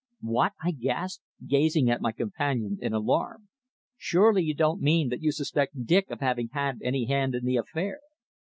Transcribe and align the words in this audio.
"What!" 0.23 0.53
I 0.63 0.71
gasped, 0.71 1.23
gazing 1.45 1.87
at 1.91 2.01
my 2.01 2.11
companion 2.11 2.79
in 2.81 2.91
alarm. 2.91 3.49
"Surely 3.97 4.41
you 4.41 4.55
don't 4.55 4.81
mean 4.81 5.09
that 5.09 5.21
you 5.21 5.31
suspect 5.31 5.85
Dick 5.85 6.09
of 6.09 6.21
having 6.21 6.49
had 6.53 6.79
any 6.81 7.05
hand 7.05 7.35
in 7.35 7.45
the 7.45 7.57
affair?" 7.57 7.99